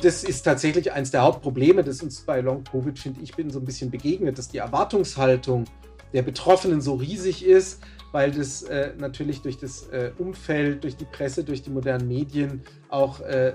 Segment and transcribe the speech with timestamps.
[0.00, 3.58] das ist tatsächlich eines der Hauptprobleme, das uns bei Long Covid, finde ich, bin so
[3.58, 5.64] ein bisschen begegnet, dass die Erwartungshaltung
[6.12, 11.04] der Betroffenen so riesig ist, weil das äh, natürlich durch das äh, Umfeld, durch die
[11.04, 13.54] Presse, durch die modernen Medien auch, äh,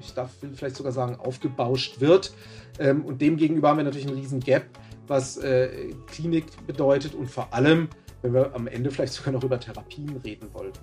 [0.00, 2.32] ich darf vielleicht sogar sagen, aufgebauscht wird.
[2.78, 4.66] Ähm, und demgegenüber haben wir natürlich einen riesen Gap,
[5.06, 7.88] was äh, Klinik bedeutet und vor allem,
[8.22, 10.80] wenn wir am Ende vielleicht sogar noch über Therapien reden wollten.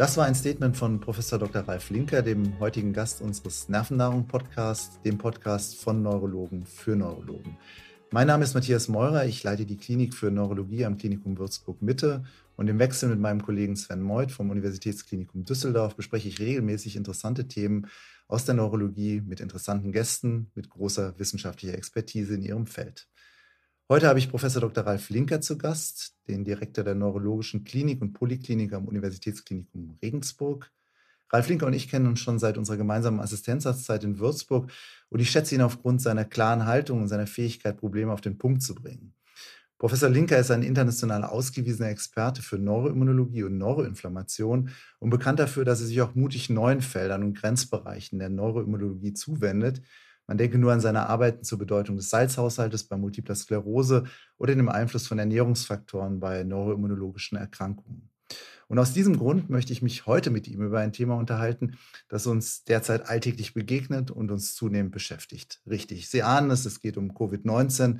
[0.00, 1.60] Das war ein Statement von Professor Dr.
[1.60, 7.58] Ralf Linker, dem heutigen Gast unseres Nervennahrung-Podcasts, dem Podcast von Neurologen für Neurologen.
[8.10, 12.24] Mein Name ist Matthias Meurer, ich leite die Klinik für Neurologie am Klinikum Würzburg Mitte
[12.56, 17.46] und im Wechsel mit meinem Kollegen Sven Meuth vom Universitätsklinikum Düsseldorf bespreche ich regelmäßig interessante
[17.46, 17.86] Themen
[18.26, 23.06] aus der Neurologie mit interessanten Gästen mit großer wissenschaftlicher Expertise in ihrem Feld.
[23.90, 24.86] Heute habe ich Professor Dr.
[24.86, 30.70] Ralf Linker zu Gast, den Direktor der Neurologischen Klinik und Poliklinik am Universitätsklinikum Regensburg.
[31.28, 34.70] Ralf Linker und ich kennen uns schon seit unserer gemeinsamen Assistenzarztzeit in Würzburg
[35.08, 38.62] und ich schätze ihn aufgrund seiner klaren Haltung und seiner Fähigkeit, Probleme auf den Punkt
[38.62, 39.12] zu bringen.
[39.76, 45.80] Professor Linker ist ein international ausgewiesener Experte für Neuroimmunologie und Neuroinflammation und bekannt dafür, dass
[45.80, 49.82] er sich auch mutig neuen Feldern und Grenzbereichen der Neuroimmunologie zuwendet,
[50.30, 54.04] man denke nur an seine Arbeiten zur Bedeutung des Salzhaushaltes bei Multipler Sklerose
[54.38, 58.12] oder dem Einfluss von Ernährungsfaktoren bei neuroimmunologischen Erkrankungen.
[58.68, 62.28] Und aus diesem Grund möchte ich mich heute mit ihm über ein Thema unterhalten, das
[62.28, 65.62] uns derzeit alltäglich begegnet und uns zunehmend beschäftigt.
[65.68, 67.98] Richtig, Sie ahnen es, es geht um Covid-19.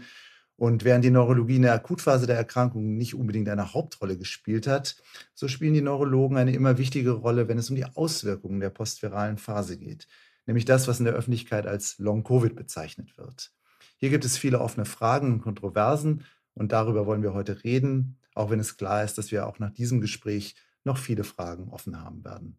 [0.55, 5.03] Und während die Neurologie in der Akutphase der Erkrankung nicht unbedingt eine Hauptrolle gespielt hat,
[5.35, 9.37] so spielen die Neurologen eine immer wichtigere Rolle, wenn es um die Auswirkungen der postviralen
[9.37, 10.07] Phase geht
[10.51, 13.53] nämlich das, was in der Öffentlichkeit als Long-Covid bezeichnet wird.
[13.99, 18.51] Hier gibt es viele offene Fragen und Kontroversen und darüber wollen wir heute reden, auch
[18.51, 22.25] wenn es klar ist, dass wir auch nach diesem Gespräch noch viele Fragen offen haben
[22.25, 22.59] werden.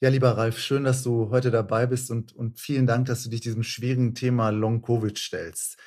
[0.00, 3.28] Ja, lieber Ralf, schön, dass du heute dabei bist und, und vielen Dank, dass du
[3.28, 5.78] dich diesem schwierigen Thema Long-Covid stellst.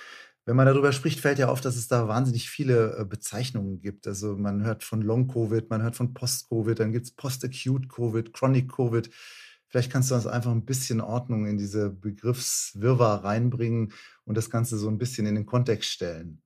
[0.45, 4.07] Wenn man darüber spricht, fällt ja auf, dass es da wahnsinnig viele äh, Bezeichnungen gibt.
[4.07, 9.09] Also man hört von Long-Covid, man hört von Post-Covid, dann gibt es Post-Acute-Covid, Chronic-Covid.
[9.67, 13.93] Vielleicht kannst du uns einfach ein bisschen Ordnung in diese Begriffswirrwarr reinbringen
[14.25, 16.41] und das Ganze so ein bisschen in den Kontext stellen.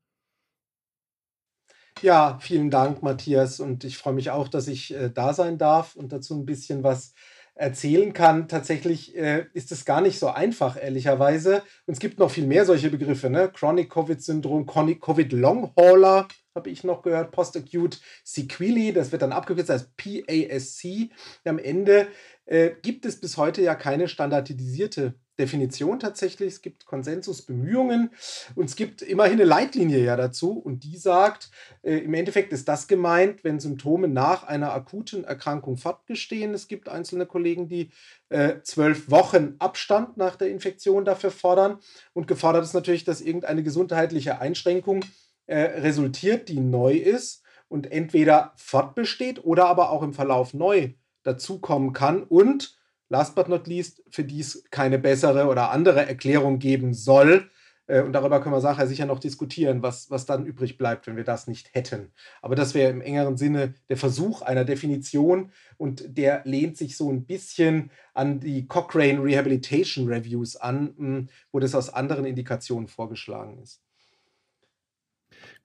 [2.01, 3.61] Ja, vielen Dank, Matthias.
[3.61, 6.83] Und ich freue mich auch, dass ich äh, da sein darf und dazu ein bisschen
[6.83, 7.13] was
[7.55, 8.47] erzählen kann.
[8.47, 11.63] Tatsächlich äh, ist es gar nicht so einfach, ehrlicherweise.
[11.85, 13.49] Und es gibt noch viel mehr solche Begriffe, ne?
[13.51, 19.33] Chronic Covid-Syndrom, Chronic Covid Long Hauler, habe ich noch gehört, Post-Acute Sequelae, das wird dann
[19.33, 21.09] abgekürzt als PASC.
[21.43, 22.07] Am Ende
[22.45, 26.53] äh, gibt es bis heute ja keine standardisierte Definition tatsächlich.
[26.53, 28.11] Es gibt Konsensusbemühungen
[28.55, 31.51] und es gibt immerhin eine Leitlinie ja dazu und die sagt,
[31.81, 36.53] äh, im Endeffekt ist das gemeint, wenn Symptome nach einer akuten Erkrankung fortbestehen.
[36.53, 37.91] Es gibt einzelne Kollegen, die
[38.29, 41.79] äh, zwölf Wochen Abstand nach der Infektion dafür fordern
[42.13, 45.03] und gefordert ist natürlich, dass irgendeine gesundheitliche Einschränkung
[45.47, 51.93] äh, resultiert, die neu ist und entweder fortbesteht oder aber auch im Verlauf neu dazukommen
[51.93, 52.77] kann und
[53.09, 57.49] last but not least, für die es keine bessere oder andere Erklärung geben soll.
[57.87, 61.17] Äh, und darüber können wir nachher sicher noch diskutieren, was, was dann übrig bleibt, wenn
[61.17, 62.11] wir das nicht hätten.
[62.41, 67.11] Aber das wäre im engeren Sinne der Versuch einer Definition und der lehnt sich so
[67.11, 73.59] ein bisschen an die Cochrane Rehabilitation Reviews an, hm, wo das aus anderen Indikationen vorgeschlagen
[73.61, 73.84] ist.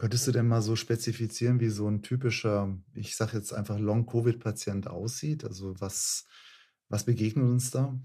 [0.01, 4.89] Könntest du denn mal so spezifizieren, wie so ein typischer, ich sage jetzt einfach Long-Covid-Patient
[4.89, 5.45] aussieht?
[5.45, 6.25] Also was,
[6.89, 8.01] was begegnet uns da?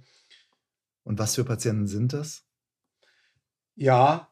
[1.04, 2.44] Und was für Patienten sind das?
[3.76, 4.30] Ja,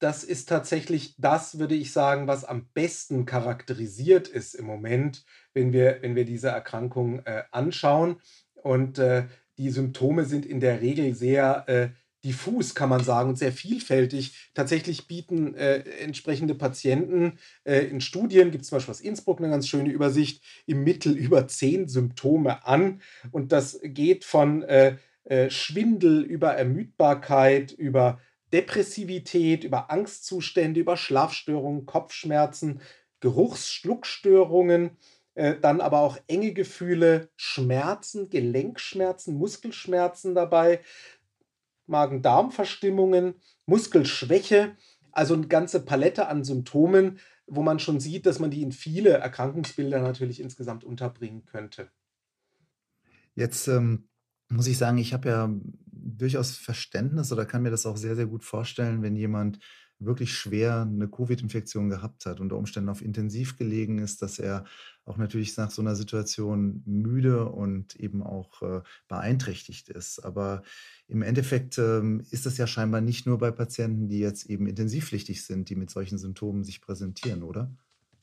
[0.00, 5.72] das ist tatsächlich das, würde ich sagen, was am besten charakterisiert ist im Moment, wenn
[5.72, 8.20] wir, wenn wir diese Erkrankung äh, anschauen.
[8.54, 9.28] Und äh,
[9.58, 11.90] die Symptome sind in der Regel sehr äh,
[12.24, 14.50] diffus, kann man sagen, und sehr vielfältig.
[14.54, 19.50] Tatsächlich bieten äh, entsprechende Patienten äh, in Studien, gibt es zum Beispiel aus Innsbruck eine
[19.50, 23.00] ganz schöne Übersicht, im Mittel über zehn Symptome an.
[23.30, 28.20] Und das geht von äh, äh Schwindel über Ermüdbarkeit, über
[28.52, 32.80] Depressivität, über Angstzustände, über Schlafstörungen, Kopfschmerzen,
[33.20, 34.96] Geruchsschluckstörungen,
[35.34, 40.80] äh, dann aber auch enge Gefühle, Schmerzen, Gelenkschmerzen, Muskelschmerzen dabei,
[41.90, 43.34] Magen-Darm-Verstimmungen,
[43.66, 44.76] Muskelschwäche,
[45.12, 49.10] also eine ganze Palette an Symptomen, wo man schon sieht, dass man die in viele
[49.10, 51.90] Erkrankungsbilder natürlich insgesamt unterbringen könnte.
[53.34, 54.08] Jetzt ähm,
[54.48, 55.50] muss ich sagen, ich habe ja
[55.86, 59.58] durchaus Verständnis oder kann mir das auch sehr, sehr gut vorstellen, wenn jemand
[60.00, 64.64] wirklich schwer eine Covid-Infektion gehabt hat, unter Umständen auf Intensiv gelegen ist, dass er
[65.04, 70.20] auch natürlich nach so einer Situation müde und eben auch äh, beeinträchtigt ist.
[70.20, 70.62] Aber
[71.06, 75.44] im Endeffekt ähm, ist das ja scheinbar nicht nur bei Patienten, die jetzt eben intensivpflichtig
[75.44, 77.70] sind, die mit solchen Symptomen sich präsentieren, oder?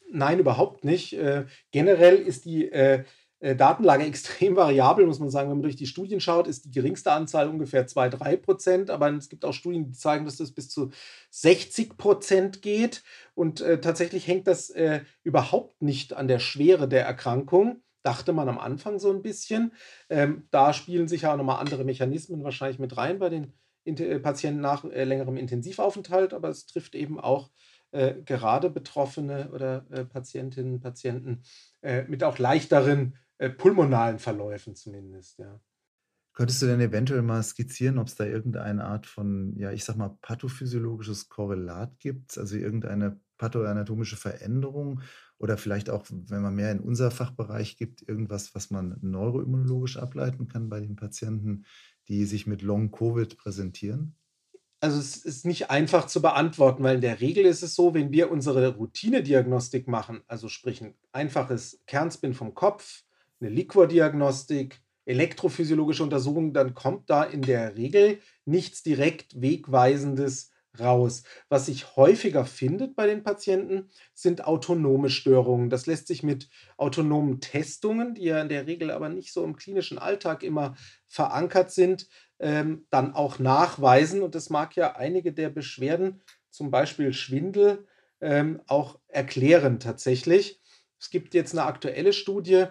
[0.09, 1.13] Nein, überhaupt nicht.
[1.13, 3.03] Äh, generell ist die äh,
[3.39, 5.49] Datenlage extrem variabel, muss man sagen.
[5.49, 8.89] Wenn man durch die Studien schaut, ist die geringste Anzahl ungefähr 2-3 Prozent.
[8.89, 10.91] Aber es gibt auch Studien, die zeigen, dass das bis zu
[11.31, 13.03] 60 Prozent geht.
[13.35, 17.83] Und äh, tatsächlich hängt das äh, überhaupt nicht an der Schwere der Erkrankung.
[18.03, 19.73] Dachte man am Anfang so ein bisschen.
[20.09, 23.53] Ähm, da spielen sich ja auch nochmal andere Mechanismen wahrscheinlich mit rein bei den
[23.87, 26.33] äh, Patienten nach äh, längerem Intensivaufenthalt.
[26.33, 27.51] Aber es trifft eben auch
[27.91, 31.43] äh, gerade Betroffene oder Patientinnen und Patienten
[32.07, 35.59] mit auch leichteren äh, pulmonalen Verläufen zumindest, ja.
[36.33, 39.95] Könntest du denn eventuell mal skizzieren, ob es da irgendeine Art von, ja, ich sag
[39.95, 45.01] mal, pathophysiologisches Korrelat gibt, also irgendeine pathoanatomische Veränderung
[45.39, 50.47] oder vielleicht auch, wenn man mehr in unser Fachbereich gibt, irgendwas, was man neuroimmunologisch ableiten
[50.47, 51.65] kann bei den Patienten,
[52.07, 54.15] die sich mit Long-Covid präsentieren?
[54.79, 58.11] Also es ist nicht einfach zu beantworten, weil in der Regel ist es so, wenn
[58.11, 63.06] wir unsere Routinediagnostik machen, also sprich ein einfaches Kernspin vom Kopf,
[63.39, 71.23] eine Liquordiagnostik, elektrophysiologische Untersuchungen, dann kommt da in der Regel nichts direkt Wegweisendes raus.
[71.49, 75.69] Was sich häufiger findet bei den Patienten, sind autonome Störungen.
[75.69, 79.55] Das lässt sich mit autonomen Testungen, die ja in der Regel aber nicht so im
[79.55, 80.75] klinischen Alltag immer
[81.07, 82.07] verankert sind,
[82.39, 84.21] ähm, dann auch nachweisen.
[84.21, 87.87] Und das mag ja einige der Beschwerden, zum Beispiel Schwindel,
[88.19, 90.61] ähm, auch erklären tatsächlich.
[90.99, 92.65] Es gibt jetzt eine aktuelle Studie,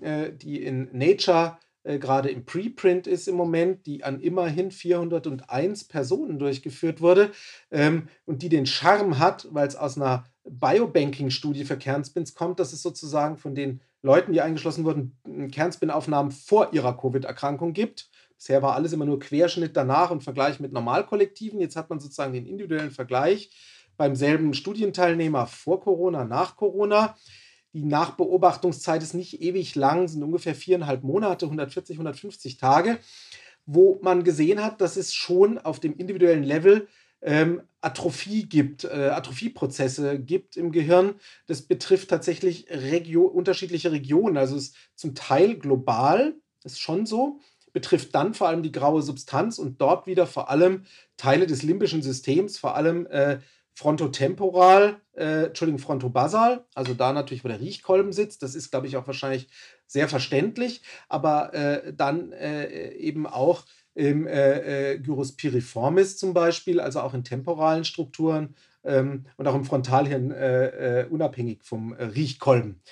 [0.00, 1.58] die in Nature
[1.88, 7.30] äh, gerade im Preprint ist im Moment, die an immerhin 401 Personen durchgeführt wurde
[7.70, 12.72] ähm, und die den Charme hat, weil es aus einer Biobanking-Studie für Kernspins kommt, dass
[12.72, 15.16] es sozusagen von den Leuten, die eingeschlossen wurden,
[15.50, 18.10] Kernspin-Aufnahmen vor ihrer Covid-Erkrankung gibt.
[18.36, 21.58] Bisher war alles immer nur Querschnitt danach und Vergleich mit Normalkollektiven.
[21.58, 23.50] Jetzt hat man sozusagen den individuellen Vergleich
[23.96, 27.16] beim selben Studienteilnehmer vor Corona, nach Corona.
[27.74, 32.98] Die Nachbeobachtungszeit ist nicht ewig lang, sind ungefähr viereinhalb Monate, 140, 150 Tage,
[33.66, 36.88] wo man gesehen hat, dass es schon auf dem individuellen Level
[37.20, 41.14] ähm, Atrophie gibt, äh, Atrophieprozesse gibt im Gehirn.
[41.46, 44.36] Das betrifft tatsächlich Regio unterschiedliche Regionen.
[44.36, 46.34] Also es ist zum Teil global,
[46.64, 47.40] ist schon so,
[47.72, 50.84] betrifft dann vor allem die graue Substanz und dort wieder vor allem
[51.16, 53.40] Teile des limbischen Systems, vor allem äh,
[53.78, 58.42] frontotemporal, äh, Entschuldigung, frontobasal, also da natürlich, wo der Riechkolben sitzt.
[58.42, 59.48] Das ist, glaube ich, auch wahrscheinlich
[59.86, 63.62] sehr verständlich, aber äh, dann äh, eben auch
[63.94, 69.54] im äh, äh, Gyrus piriformis zum Beispiel, also auch in temporalen Strukturen ähm, und auch
[69.54, 72.82] im Frontalhirn äh, unabhängig vom Riechkolben.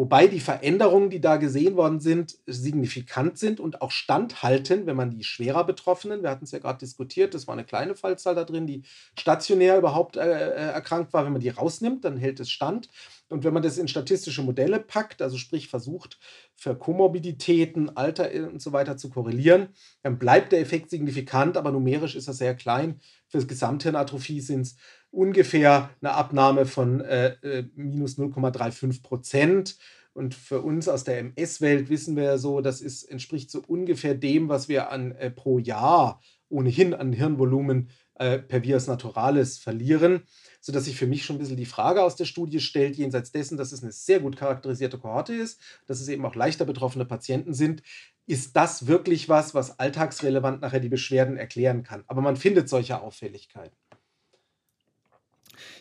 [0.00, 5.10] Wobei die Veränderungen, die da gesehen worden sind, signifikant sind und auch standhalten, wenn man
[5.10, 8.44] die schwerer Betroffenen, wir hatten es ja gerade diskutiert, das war eine kleine Fallzahl da
[8.44, 8.82] drin, die
[9.18, 12.88] stationär überhaupt äh, äh, erkrankt war, wenn man die rausnimmt, dann hält es stand.
[13.30, 16.18] Und wenn man das in statistische Modelle packt, also sprich versucht,
[16.56, 19.68] für Komorbiditäten, Alter und so weiter zu korrelieren,
[20.02, 23.00] dann bleibt der Effekt signifikant, aber numerisch ist er sehr klein.
[23.28, 24.76] Für das Gesamthirnatrophie sind es
[25.12, 29.78] ungefähr eine Abnahme von äh, äh minus 0,35 Prozent.
[30.12, 34.16] Und für uns aus der MS-Welt wissen wir ja so, das ist, entspricht so ungefähr
[34.16, 40.24] dem, was wir an äh, pro Jahr ohnehin an Hirnvolumen äh, per Virus Naturalis verlieren,
[40.60, 43.56] sodass sich für mich schon ein bisschen die Frage aus der Studie stellt, jenseits dessen,
[43.56, 47.54] dass es eine sehr gut charakterisierte Kohorte ist, dass es eben auch leichter betroffene Patienten
[47.54, 47.82] sind,
[48.26, 52.04] ist das wirklich was, was alltagsrelevant nachher die Beschwerden erklären kann.
[52.06, 53.76] Aber man findet solche Auffälligkeiten.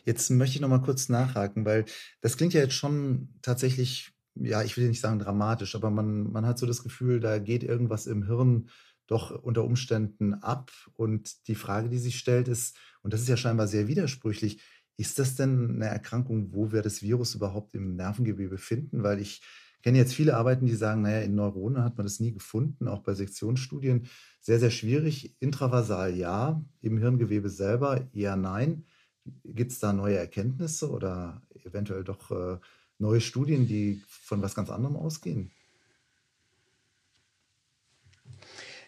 [0.06, 1.86] Jetzt möchte ich noch mal kurz nachhaken, weil
[2.22, 6.46] das klingt ja jetzt schon tatsächlich, ja, ich will nicht sagen dramatisch, aber man, man
[6.46, 8.70] hat so das Gefühl, da geht irgendwas im Hirn
[9.10, 10.72] doch unter Umständen ab.
[10.96, 14.62] Und die Frage, die sich stellt, ist, und das ist ja scheinbar sehr widersprüchlich,
[14.98, 19.02] ist das denn eine Erkrankung, wo wir das Virus überhaupt im Nervengewebe finden?
[19.02, 19.42] Weil ich
[19.82, 23.02] kenne jetzt viele Arbeiten, die sagen, naja, in Neuronen hat man das nie gefunden, auch
[23.02, 24.08] bei Sektionsstudien.
[24.42, 25.36] Sehr, sehr schwierig.
[25.40, 28.86] Intravasal ja, im Hirngewebe selber eher nein.
[29.44, 32.60] Gibt es da neue Erkenntnisse oder eventuell doch äh,
[32.98, 35.52] neue Studien, die von was ganz anderem ausgehen?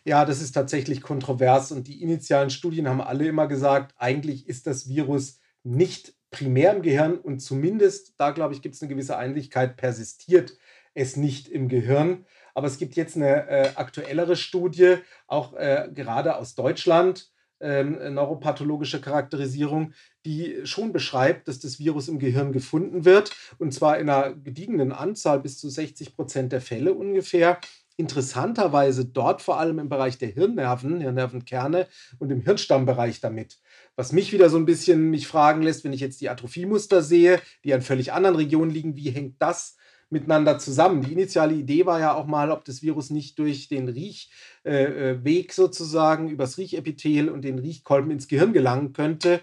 [0.03, 4.65] Ja, das ist tatsächlich kontrovers und die initialen Studien haben alle immer gesagt, eigentlich ist
[4.65, 9.17] das Virus nicht primär im Gehirn und zumindest, da glaube ich, gibt es eine gewisse
[9.17, 10.57] Einigkeit, persistiert
[10.93, 12.25] es nicht im Gehirn.
[12.55, 17.31] Aber es gibt jetzt eine äh, aktuellere Studie, auch äh, gerade aus Deutschland,
[17.61, 19.93] ähm, neuropathologische Charakterisierung,
[20.25, 24.91] die schon beschreibt, dass das Virus im Gehirn gefunden wird und zwar in einer gediegenen
[24.91, 27.59] Anzahl bis zu 60 Prozent der Fälle ungefähr.
[28.01, 33.59] Interessanterweise dort vor allem im Bereich der Hirnnerven, Hirnnervenkerne und im Hirnstammbereich damit.
[33.95, 37.39] Was mich wieder so ein bisschen mich fragen lässt, wenn ich jetzt die Atrophiemuster sehe,
[37.63, 39.77] die an völlig anderen Regionen liegen, wie hängt das
[40.09, 41.03] miteinander zusammen.
[41.03, 44.29] Die initiale Idee war ja auch mal, ob das Virus nicht durch den Riechweg
[44.65, 49.41] äh, äh sozusagen, übers Riechepithel und den Riechkolben ins Gehirn gelangen könnte.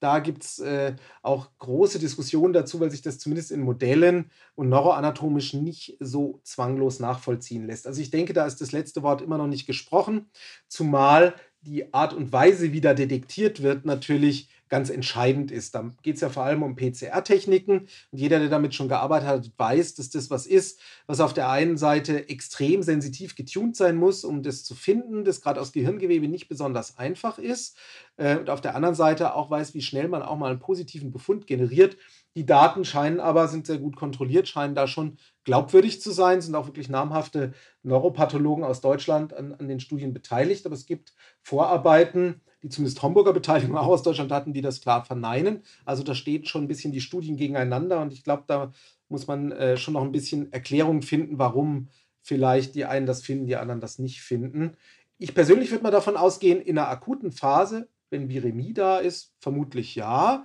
[0.00, 4.68] Da gibt es äh, auch große Diskussionen dazu, weil sich das zumindest in Modellen und
[4.68, 7.86] neuroanatomisch nicht so zwanglos nachvollziehen lässt.
[7.86, 10.28] Also ich denke, da ist das letzte Wort immer noch nicht gesprochen,
[10.68, 15.74] zumal die Art und Weise, wie da detektiert wird, natürlich ganz entscheidend ist.
[15.74, 17.80] Da geht es ja vor allem um PCR-Techniken.
[17.80, 21.48] Und jeder, der damit schon gearbeitet hat, weiß, dass das was ist, was auf der
[21.50, 26.28] einen Seite extrem sensitiv getuned sein muss, um das zu finden, das gerade aus Gehirngewebe
[26.28, 27.76] nicht besonders einfach ist.
[28.16, 31.12] Äh, und auf der anderen Seite auch weiß, wie schnell man auch mal einen positiven
[31.12, 31.96] Befund generiert.
[32.34, 36.54] Die Daten scheinen aber, sind sehr gut kontrolliert, scheinen da schon glaubwürdig zu sein, sind
[36.54, 40.66] auch wirklich namhafte Neuropathologen aus Deutschland an, an den Studien beteiligt.
[40.66, 45.04] Aber es gibt Vorarbeiten, die zumindest Homburger Beteiligung auch aus Deutschland hatten, die das klar
[45.04, 45.62] verneinen.
[45.84, 48.72] Also da steht schon ein bisschen die Studien gegeneinander und ich glaube, da
[49.08, 51.88] muss man äh, schon noch ein bisschen Erklärung finden, warum
[52.22, 54.76] vielleicht die einen das finden, die anderen das nicht finden.
[55.18, 59.94] Ich persönlich würde mal davon ausgehen, in einer akuten Phase, wenn Viremie da ist, vermutlich
[59.94, 60.44] ja.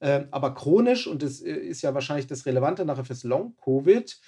[0.00, 4.20] Äh, aber chronisch, und das äh, ist ja wahrscheinlich das Relevante nachher fürs Long-Covid,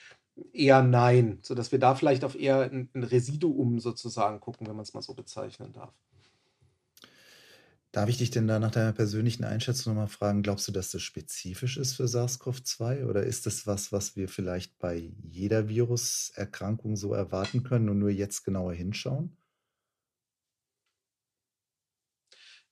[0.52, 4.84] eher nein, sodass wir da vielleicht auf eher ein, ein Residuum sozusagen gucken, wenn man
[4.84, 5.92] es mal so bezeichnen darf.
[7.92, 11.00] Darf ich dich denn da nach deiner persönlichen Einschätzung nochmal fragen, glaubst du, dass das
[11.02, 17.12] spezifisch ist für SARS-CoV-2 oder ist das was, was wir vielleicht bei jeder Viruserkrankung so
[17.14, 19.36] erwarten können und nur jetzt genauer hinschauen?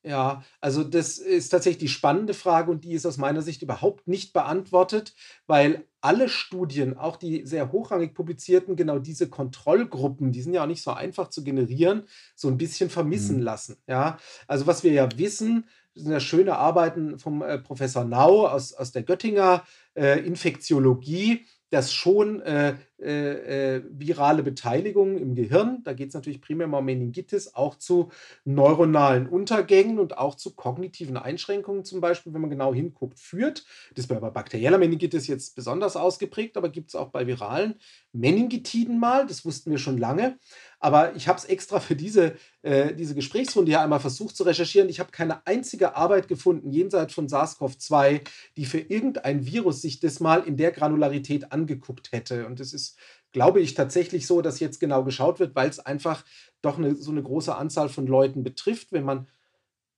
[0.03, 4.09] Ja, also das ist tatsächlich die spannende Frage und die ist aus meiner Sicht überhaupt
[4.09, 5.15] nicht beantwortet,
[5.47, 10.67] weil alle Studien, auch die sehr hochrangig publizierten, genau diese Kontrollgruppen, die sind ja auch
[10.69, 12.05] nicht so einfach zu generieren,
[12.35, 13.43] so ein bisschen vermissen Mhm.
[13.43, 13.77] lassen.
[13.87, 18.73] Ja, also was wir ja wissen, sind ja schöne Arbeiten vom äh, Professor Nau aus,
[18.73, 19.65] aus der Göttinger
[19.95, 26.43] äh, Infektiologie dass schon äh, äh, äh, virale Beteiligung im Gehirn, da geht es natürlich
[26.43, 28.11] primär um Meningitis, auch zu
[28.45, 33.65] neuronalen Untergängen und auch zu kognitiven Einschränkungen zum Beispiel, wenn man genau hinguckt, führt.
[33.95, 37.77] Das ist bei bakterieller Meningitis jetzt besonders ausgeprägt, aber gibt es auch bei viralen
[38.13, 40.39] Meningitiden mal, das wussten wir schon lange.
[40.83, 44.89] Aber ich habe es extra für diese, äh, diese Gesprächsrunde hier einmal versucht zu recherchieren.
[44.89, 48.23] Ich habe keine einzige Arbeit gefunden, jenseits von SARS-CoV-2,
[48.57, 52.47] die für irgendein Virus sich das mal in der Granularität angeguckt hätte.
[52.47, 52.99] Und es ist,
[53.33, 56.25] glaube ich, tatsächlich so, dass jetzt genau geschaut wird, weil es einfach
[56.63, 58.91] doch eine, so eine große Anzahl von Leuten betrifft.
[58.91, 59.29] Wenn man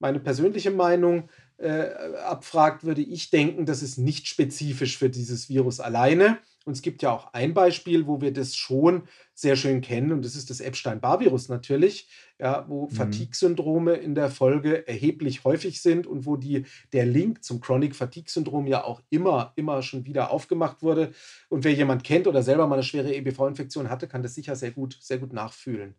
[0.01, 1.91] meine persönliche Meinung äh,
[2.25, 6.39] abfragt, würde ich denken, das ist nicht spezifisch für dieses Virus alleine.
[6.65, 9.03] Und es gibt ja auch ein Beispiel, wo wir das schon
[9.35, 12.91] sehr schön kennen, und das ist das Epstein-Barr-Virus natürlich, ja, wo mhm.
[12.91, 18.67] Fatigue-Syndrome in der Folge erheblich häufig sind und wo die, der Link zum Chronic Fatigue-Syndrom
[18.67, 21.13] ja auch immer, immer schon wieder aufgemacht wurde.
[21.49, 24.73] Und wer jemand kennt oder selber mal eine schwere EBV-Infektion hatte, kann das sicher sehr
[24.73, 25.95] gut, sehr gut nachfühlen.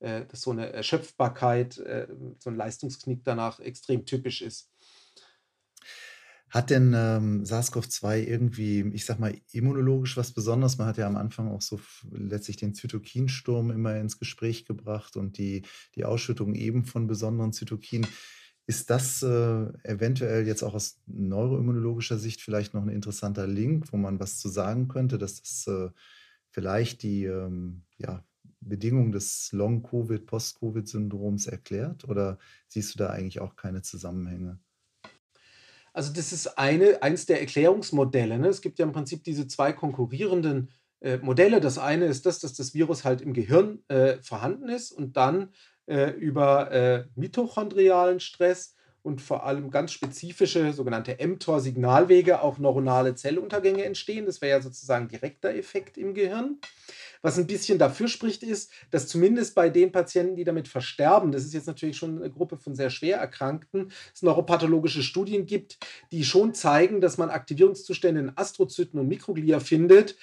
[0.00, 2.06] Äh, dass so eine Erschöpfbarkeit, äh,
[2.38, 4.70] so ein Leistungsknick danach extrem typisch ist.
[6.50, 10.78] Hat denn ähm, SARS-CoV-2 irgendwie, ich sag mal, immunologisch was Besonderes?
[10.78, 11.78] Man hat ja am Anfang auch so
[12.10, 15.62] letztlich den Zytokinsturm immer ins Gespräch gebracht und die,
[15.94, 18.08] die Ausschüttung eben von besonderen Zytokinen.
[18.66, 23.96] Ist das äh, eventuell jetzt auch aus neuroimmunologischer Sicht vielleicht noch ein interessanter Link, wo
[23.98, 25.90] man was zu sagen könnte, dass das äh,
[26.50, 28.24] vielleicht die ähm, ja,
[28.60, 32.08] Bedingungen des Long-Covid, Post-Covid-Syndroms erklärt?
[32.08, 32.38] Oder
[32.68, 34.58] siehst du da eigentlich auch keine Zusammenhänge?
[35.92, 38.38] Also das ist eine, eins der Erklärungsmodelle.
[38.38, 38.48] Ne?
[38.48, 41.60] Es gibt ja im Prinzip diese zwei konkurrierenden äh, Modelle.
[41.60, 45.50] Das eine ist das, dass das Virus halt im Gehirn äh, vorhanden ist und dann
[45.86, 48.74] äh, über äh, mitochondrialen Stress
[49.08, 54.26] und vor allem ganz spezifische sogenannte mTOR-Signalwege auch neuronale Zelluntergänge entstehen.
[54.26, 56.58] Das wäre ja sozusagen direkter Effekt im Gehirn.
[57.22, 61.44] Was ein bisschen dafür spricht, ist, dass zumindest bei den Patienten, die damit versterben, das
[61.44, 65.78] ist jetzt natürlich schon eine Gruppe von sehr schwer Erkrankten, es neuropathologische Studien gibt,
[66.12, 70.16] die schon zeigen, dass man Aktivierungszustände in Astrozyten und Mikroglia findet,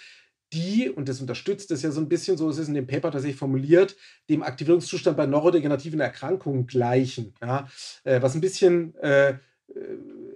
[0.56, 3.12] die, und das unterstützt es ja so ein bisschen, so ist es in dem Paper
[3.12, 3.96] tatsächlich formuliert,
[4.30, 7.34] dem Aktivierungszustand bei neurodegenerativen Erkrankungen gleichen.
[7.42, 7.68] Ja?
[8.04, 9.38] Äh, was ein bisschen äh, äh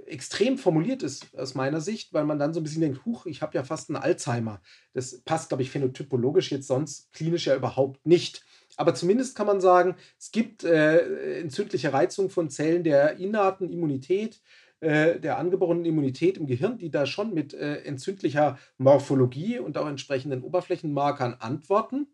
[0.05, 3.43] extrem formuliert ist aus meiner Sicht, weil man dann so ein bisschen denkt, huch, ich
[3.43, 4.59] habe ja fast einen Alzheimer.
[4.93, 8.43] Das passt, glaube ich, phänotypologisch jetzt sonst klinisch ja überhaupt nicht.
[8.75, 14.41] Aber zumindest kann man sagen, es gibt äh, entzündliche Reizung von Zellen der innerten Immunität,
[14.81, 19.87] äh, der angeborenen Immunität im Gehirn, die da schon mit äh, entzündlicher Morphologie und auch
[19.87, 22.07] entsprechenden Oberflächenmarkern antworten.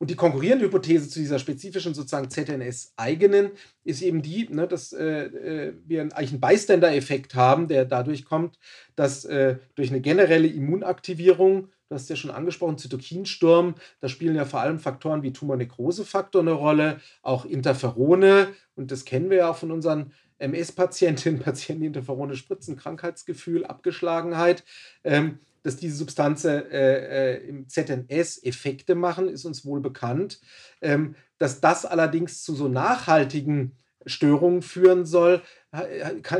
[0.00, 3.50] Und die konkurrierende Hypothese zu dieser spezifischen sozusagen ZNS-eigenen
[3.84, 8.58] ist eben die, ne, dass äh, äh, wir einen Bystander-Effekt haben, der dadurch kommt,
[8.96, 14.46] dass äh, durch eine generelle Immunaktivierung, du hast ja schon angesprochen, Zytokinsturm, da spielen ja
[14.46, 19.56] vor allem Faktoren wie Tumornekrosefaktor eine Rolle, auch Interferone, und das kennen wir ja auch
[19.56, 24.64] von unseren MS-Patientinnen, Patienten, Interferone spritzen, Krankheitsgefühl, Abgeschlagenheit.
[25.04, 30.40] Ähm, dass diese Substanzen äh, äh, im ZNS Effekte machen, ist uns wohl bekannt.
[30.80, 33.72] Ähm, dass das allerdings zu so nachhaltigen
[34.06, 35.42] Störungen führen soll,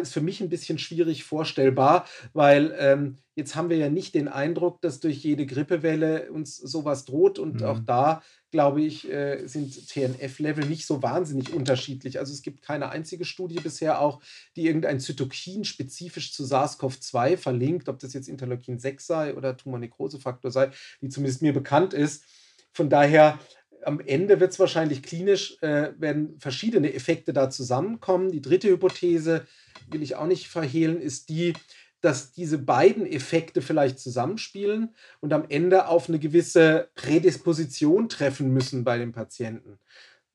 [0.01, 4.29] ist für mich ein bisschen schwierig vorstellbar, weil ähm, jetzt haben wir ja nicht den
[4.29, 7.67] Eindruck, dass durch jede Grippewelle uns sowas droht und mhm.
[7.67, 12.19] auch da glaube ich, äh, sind TNF-Level nicht so wahnsinnig unterschiedlich.
[12.19, 14.21] Also es gibt keine einzige Studie bisher auch,
[14.57, 20.51] die irgendein Zytokin spezifisch zu SARS-CoV-2 verlinkt, ob das jetzt Interleukin 6 sei oder Tumornekrosefaktor
[20.51, 22.25] sei, die zumindest mir bekannt ist.
[22.73, 23.39] Von daher
[23.85, 28.31] am Ende wird es wahrscheinlich klinisch, äh, werden verschiedene Effekte da zusammenkommen.
[28.31, 29.47] Die dritte Hypothese,
[29.91, 31.55] will ich auch nicht verhehlen, ist die,
[32.01, 38.85] dass diese beiden Effekte vielleicht zusammenspielen und am Ende auf eine gewisse Prädisposition treffen müssen
[38.85, 39.79] bei dem Patienten.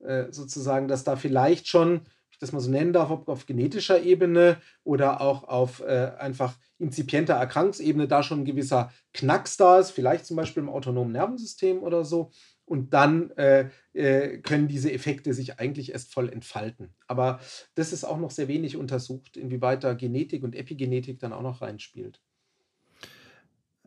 [0.00, 4.02] Äh, sozusagen, dass da vielleicht schon, ich das mal so nennen darf, ob auf genetischer
[4.02, 9.90] Ebene oder auch auf äh, einfach inzipienter Erkrankungsebene da schon ein gewisser Knacks da ist,
[9.90, 12.30] vielleicht zum Beispiel im autonomen Nervensystem oder so
[12.66, 16.94] und dann äh, äh, können diese Effekte sich eigentlich erst voll entfalten.
[17.06, 17.40] Aber
[17.74, 21.62] das ist auch noch sehr wenig untersucht, inwieweit da Genetik und Epigenetik dann auch noch
[21.62, 22.20] reinspielt.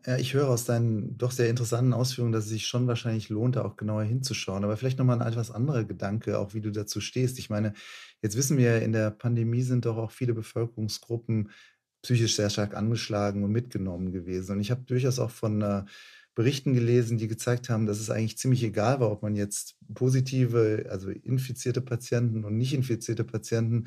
[0.06, 3.56] Ja, ich höre aus deinen doch sehr interessanten Ausführungen, dass es sich schon wahrscheinlich lohnt,
[3.56, 4.64] da auch genauer hinzuschauen.
[4.64, 7.38] Aber vielleicht nochmal ein etwas anderer Gedanke, auch wie du dazu stehst.
[7.38, 7.74] Ich meine,
[8.22, 11.50] jetzt wissen wir, in der Pandemie sind doch auch viele Bevölkerungsgruppen
[12.02, 14.52] psychisch sehr stark angeschlagen und mitgenommen gewesen.
[14.52, 15.84] Und ich habe durchaus auch von äh,
[16.40, 20.86] Berichten gelesen, die gezeigt haben, dass es eigentlich ziemlich egal war, ob man jetzt positive,
[20.88, 23.84] also infizierte Patienten und nicht infizierte Patienten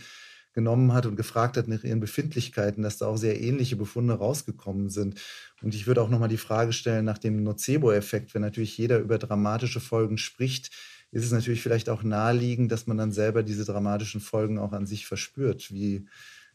[0.53, 4.91] genommen hat und gefragt hat nach ihren Befindlichkeiten, dass da auch sehr ähnliche Befunde rausgekommen
[4.91, 5.19] sind.
[5.63, 8.35] Und ich würde auch nochmal die Frage stellen nach dem Nocebo-Effekt.
[8.35, 10.69] Wenn natürlich jeder über dramatische Folgen spricht,
[11.09, 14.85] ist es natürlich vielleicht auch naheliegend, dass man dann selber diese dramatischen Folgen auch an
[14.85, 15.73] sich verspürt.
[15.73, 16.05] Wie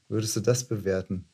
[0.08, 1.24] würdest du das bewerten?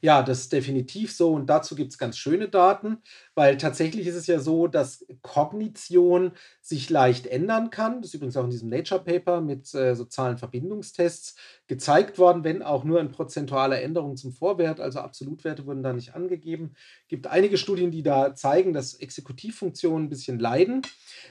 [0.00, 2.98] Ja, das ist definitiv so und dazu gibt es ganz schöne Daten,
[3.34, 8.00] weil tatsächlich ist es ja so, dass Kognition sich leicht ändern kann.
[8.00, 12.62] Das ist übrigens auch in diesem Nature Paper mit äh, sozialen Verbindungstests gezeigt worden, wenn
[12.62, 16.74] auch nur in prozentualer Änderung zum Vorwert, also Absolutwerte wurden da nicht angegeben.
[17.02, 20.82] Es gibt einige Studien, die da zeigen, dass Exekutivfunktionen ein bisschen leiden.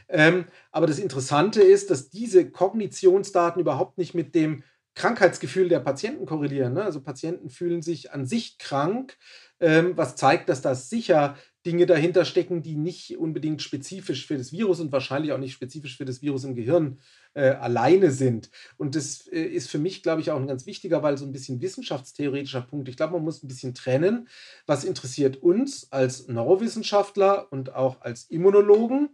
[0.10, 4.64] Ähm, aber das Interessante ist, dass diese Kognitionsdaten überhaupt nicht mit dem
[4.96, 6.74] Krankheitsgefühl der Patienten korrelieren.
[6.74, 6.84] Ne?
[6.84, 9.18] Also Patienten fühlen sich an sich krank,
[9.60, 14.52] ähm, was zeigt, dass da sicher Dinge dahinter stecken, die nicht unbedingt spezifisch für das
[14.52, 17.00] Virus und wahrscheinlich auch nicht spezifisch für das Virus im Gehirn
[17.34, 18.52] äh, alleine sind.
[18.78, 21.32] Und das äh, ist für mich, glaube ich, auch ein ganz wichtiger, weil so ein
[21.32, 22.88] bisschen wissenschaftstheoretischer Punkt.
[22.88, 24.30] Ich glaube, man muss ein bisschen trennen,
[24.68, 29.10] was interessiert uns als Neurowissenschaftler und auch als Immunologen,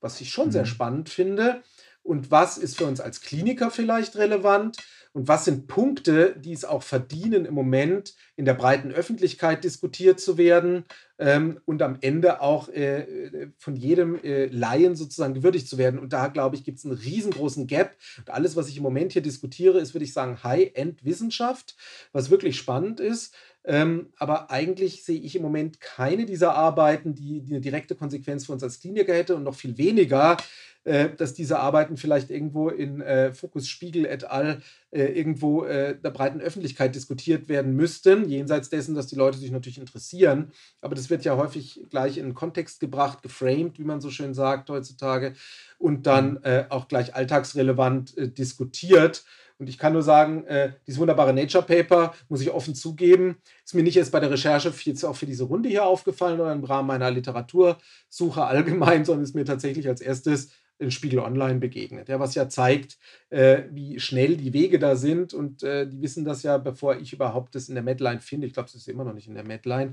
[0.00, 0.52] was ich schon mhm.
[0.52, 1.62] sehr spannend finde,
[2.02, 4.78] und was ist für uns als Kliniker vielleicht relevant
[5.12, 10.20] und was sind Punkte, die es auch verdienen, im Moment in der breiten Öffentlichkeit diskutiert
[10.20, 10.84] zu werden
[11.18, 15.98] ähm, und am Ende auch äh, von jedem äh, Laien sozusagen gewürdigt zu werden.
[15.98, 17.96] Und da, glaube ich, gibt es einen riesengroßen Gap.
[18.18, 21.74] Und alles, was ich im Moment hier diskutiere, ist, würde ich sagen, High-End-Wissenschaft,
[22.12, 23.34] was wirklich spannend ist.
[23.64, 28.46] Ähm, aber eigentlich sehe ich im Moment keine dieser Arbeiten, die, die, eine direkte Konsequenz
[28.46, 30.38] für uns als Kliniker hätte und noch viel weniger
[30.84, 34.62] dass diese Arbeiten vielleicht irgendwo in äh, Fokus Spiegel et al.
[34.92, 39.52] Äh, irgendwo äh, der breiten Öffentlichkeit diskutiert werden müssten, jenseits dessen, dass die Leute sich
[39.52, 40.50] natürlich interessieren.
[40.80, 44.68] Aber das wird ja häufig gleich in Kontext gebracht, geframed, wie man so schön sagt
[44.68, 45.34] heutzutage,
[45.78, 46.38] und dann mhm.
[46.42, 49.22] äh, auch gleich alltagsrelevant äh, diskutiert.
[49.58, 53.76] Und ich kann nur sagen, äh, dieses wunderbare Nature Paper, muss ich offen zugeben, ist
[53.76, 56.64] mir nicht erst bei der Recherche jetzt auch für diese Runde hier aufgefallen oder im
[56.64, 62.18] Rahmen meiner Literatursuche allgemein, sondern ist mir tatsächlich als erstes in Spiegel Online begegnet, ja,
[62.18, 66.42] was ja zeigt, äh, wie schnell die Wege da sind und äh, die wissen das
[66.42, 68.46] ja, bevor ich überhaupt das in der Medline finde.
[68.46, 69.92] Ich glaube, es ist immer noch nicht in der Medline.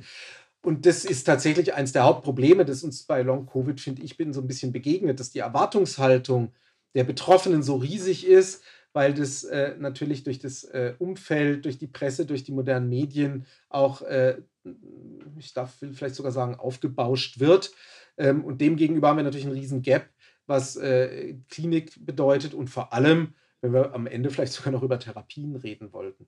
[0.63, 4.33] Und das ist tatsächlich eines der Hauptprobleme, das uns bei Long Covid, finde ich, bin
[4.33, 6.53] so ein bisschen begegnet, dass die Erwartungshaltung
[6.95, 11.87] der Betroffenen so riesig ist, weil das äh, natürlich durch das äh, Umfeld, durch die
[11.87, 14.41] Presse, durch die modernen Medien auch, äh,
[15.37, 17.71] ich darf vielleicht sogar sagen, aufgebauscht wird
[18.17, 20.09] Ähm, und demgegenüber haben wir natürlich einen riesen Gap,
[20.47, 24.99] was äh, Klinik bedeutet und vor allem, wenn wir am Ende vielleicht sogar noch über
[24.99, 26.27] Therapien reden wollten.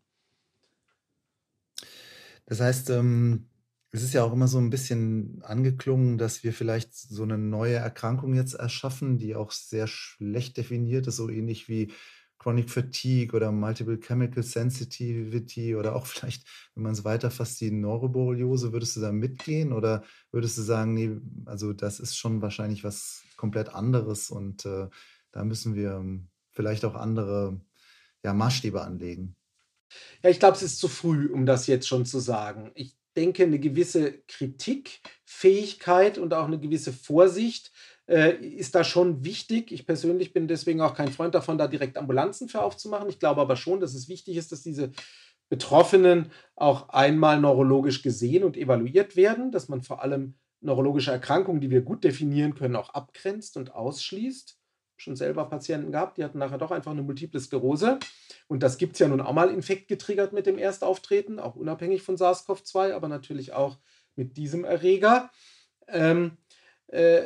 [2.45, 3.49] Das heißt, ähm,
[3.91, 7.75] es ist ja auch immer so ein bisschen angeklungen, dass wir vielleicht so eine neue
[7.75, 11.91] Erkrankung jetzt erschaffen, die auch sehr schlecht definiert ist, so ähnlich wie
[12.39, 18.71] Chronic Fatigue oder Multiple Chemical Sensitivity oder auch vielleicht, wenn man es weiterfasst, die Neuroborreliose.
[18.71, 21.12] Würdest du da mitgehen oder würdest du sagen, nee,
[21.45, 24.88] also das ist schon wahrscheinlich was komplett anderes und äh,
[25.32, 27.62] da müssen wir ähm, vielleicht auch andere
[28.23, 29.36] ja, Maßstäbe anlegen?
[30.23, 32.71] Ja, ich glaube, es ist zu früh, um das jetzt schon zu sagen.
[32.75, 37.71] Ich denke, eine gewisse Kritikfähigkeit und auch eine gewisse Vorsicht
[38.10, 39.72] äh, ist da schon wichtig.
[39.72, 43.08] Ich persönlich bin deswegen auch kein Freund davon, da direkt Ambulanzen für aufzumachen.
[43.08, 44.91] Ich glaube aber schon, dass es wichtig ist, dass diese
[45.48, 51.69] Betroffenen auch einmal neurologisch gesehen und evaluiert werden, dass man vor allem neurologische Erkrankungen, die
[51.69, 54.58] wir gut definieren können, auch abgrenzt und ausschließt
[54.98, 58.00] schon selber Patienten gehabt, die hatten nachher doch einfach eine Multiple Sklerose.
[58.48, 62.17] Und das gibt es ja nun auch mal infektgetriggert mit dem Erstauftreten, auch unabhängig von
[62.17, 63.78] SARS-CoV-2, aber natürlich auch
[64.15, 65.32] mit diesem Erreger.
[65.88, 66.38] Ähm,
[66.88, 67.22] äh,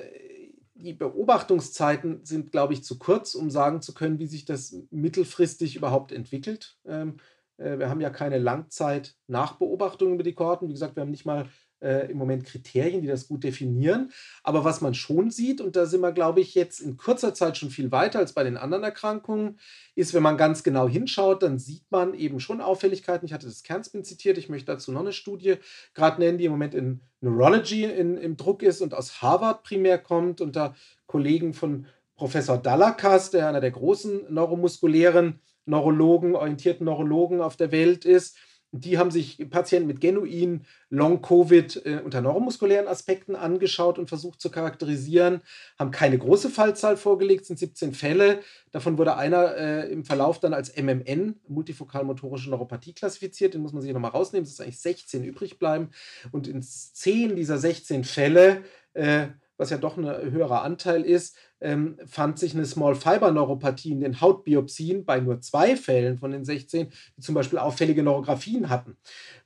[0.75, 5.75] die Beobachtungszeiten sind, glaube ich, zu kurz, um sagen zu können, wie sich das mittelfristig
[5.75, 6.77] überhaupt entwickelt.
[6.85, 7.17] Ähm,
[7.57, 10.67] äh, wir haben ja keine Langzeit-Nachbeobachtungen über die Kohorten.
[10.67, 11.47] Wie gesagt, wir haben nicht mal
[11.83, 14.11] äh, im Moment Kriterien, die das gut definieren.
[14.41, 17.57] Aber was man schon sieht, und da sind wir, glaube ich, jetzt in kurzer Zeit
[17.57, 19.59] schon viel weiter als bei den anderen Erkrankungen,
[19.95, 23.25] ist, wenn man ganz genau hinschaut, dann sieht man eben schon Auffälligkeiten.
[23.25, 25.55] Ich hatte das Kernspin zitiert, ich möchte dazu noch eine Studie
[25.93, 29.97] gerade nennen, die im Moment in Neurology in, im Druck ist und aus Harvard primär
[29.97, 37.55] kommt, unter Kollegen von Professor Dallakas, der einer der großen neuromuskulären Neurologen, orientierten Neurologen auf
[37.55, 38.37] der Welt ist
[38.75, 44.49] die haben sich Patienten mit genuin Long-Covid äh, unter neuromuskulären Aspekten angeschaut und versucht zu
[44.49, 45.41] charakterisieren,
[45.77, 48.39] haben keine große Fallzahl vorgelegt, sind 17 Fälle.
[48.71, 53.53] Davon wurde einer äh, im Verlauf dann als MMN, multifokalmotorische Neuropathie, klassifiziert.
[53.53, 55.91] Den muss man sich nochmal rausnehmen, es ist eigentlich 16 übrig bleiben.
[56.31, 61.97] Und in 10 dieser 16 Fälle äh, was ja doch ein höherer Anteil ist, ähm,
[62.05, 66.45] fand sich eine Small Fiber Neuropathie in den Hautbiopsien bei nur zwei Fällen von den
[66.45, 68.97] 16, die zum Beispiel auffällige Neurographien hatten.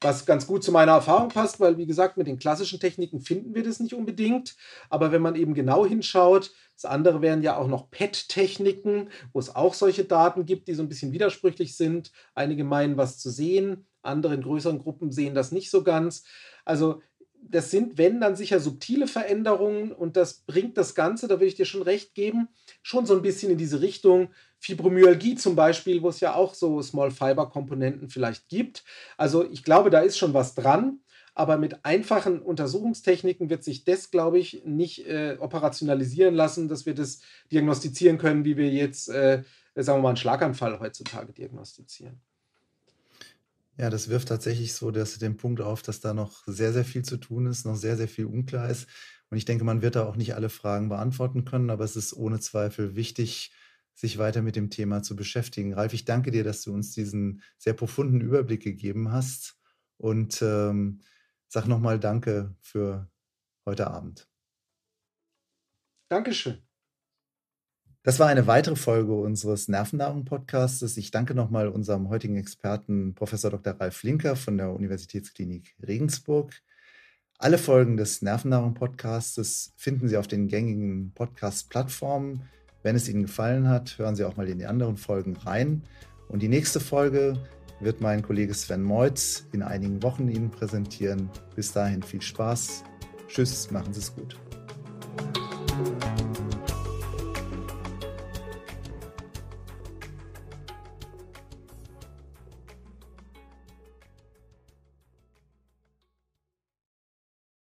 [0.02, 3.54] Was ganz gut zu meiner Erfahrung passt, weil wie gesagt, mit den klassischen Techniken finden
[3.56, 4.56] wir das nicht unbedingt.
[4.90, 9.56] Aber wenn man eben genau hinschaut, das andere wären ja auch noch PET-Techniken, wo es
[9.56, 12.12] auch solche Daten gibt, die so ein bisschen widersprüchlich sind.
[12.36, 16.24] Einige meinen, was zu sehen, andere in größeren Gruppen sehen das nicht so ganz.
[16.66, 17.02] Also
[17.52, 21.56] das sind, wenn, dann sicher subtile Veränderungen und das bringt das Ganze, da will ich
[21.56, 22.50] dir schon recht geben,
[22.82, 24.30] schon so ein bisschen in diese Richtung.
[24.60, 28.84] Fibromyalgie zum Beispiel, wo es ja auch so Small Fiber Komponenten vielleicht gibt.
[29.18, 31.02] Also ich glaube, da ist schon was dran.
[31.36, 36.96] Aber mit einfachen Untersuchungstechniken wird sich das, glaube ich, nicht äh, operationalisieren lassen, dass wir
[36.96, 39.44] das diagnostizieren können, wie wir jetzt, äh,
[39.76, 42.20] sagen wir mal, einen Schlaganfall heutzutage diagnostizieren.
[43.80, 47.04] Ja, das wirft tatsächlich so dass den Punkt auf, dass da noch sehr, sehr viel
[47.04, 48.88] zu tun ist, noch sehr, sehr viel unklar ist.
[49.30, 52.14] Und ich denke, man wird da auch nicht alle Fragen beantworten können, aber es ist
[52.14, 53.52] ohne Zweifel wichtig,
[53.94, 55.74] sich weiter mit dem Thema zu beschäftigen.
[55.74, 59.60] Ralf, ich danke dir, dass du uns diesen sehr profunden Überblick gegeben hast
[59.98, 61.02] und ähm,
[61.48, 63.10] sag nochmal Danke für
[63.66, 64.28] heute Abend.
[66.10, 66.67] Dankeschön.
[68.04, 70.96] Das war eine weitere Folge unseres Nervennahrung-Podcasts.
[70.98, 73.74] Ich danke nochmal unserem heutigen Experten, Professor Dr.
[73.74, 76.54] Ralf Linker von der Universitätsklinik Regensburg.
[77.38, 82.44] Alle Folgen des Nervennahrung-Podcasts finden Sie auf den gängigen Podcast-Plattformen.
[82.82, 85.84] Wenn es Ihnen gefallen hat, hören Sie auch mal in die anderen Folgen rein.
[86.30, 87.38] Und die nächste Folge
[87.80, 91.30] wird mein Kollege Sven Meutz in einigen Wochen Ihnen präsentieren.
[91.56, 92.84] Bis dahin viel Spaß.
[93.28, 94.36] Tschüss, machen Sie es gut.